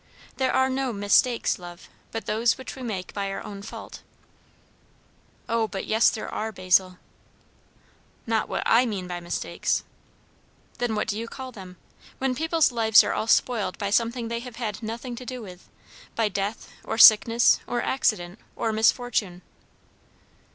[0.37, 4.01] "There are no mistakes, love, but those which we make by our own fault."
[5.47, 6.97] "O but yes there are, Basil!"
[8.25, 9.83] "Not what I mean by mistakes."
[10.79, 11.77] "Then what do you call them?
[12.17, 15.69] When people's lives are all spoiled by something they have had nothing to do with
[16.15, 19.43] by death, or sickness, or accident, or misfortune."